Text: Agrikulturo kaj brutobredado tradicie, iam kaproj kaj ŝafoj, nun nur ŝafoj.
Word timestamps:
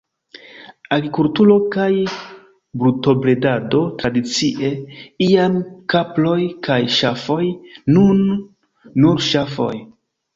Agrikulturo 0.95 1.55
kaj 1.73 1.89
brutobredado 2.83 3.81
tradicie, 3.99 4.71
iam 5.25 5.59
kaproj 5.95 6.39
kaj 6.69 6.79
ŝafoj, 6.95 7.39
nun 7.99 8.25
nur 9.05 9.23
ŝafoj. 9.27 9.73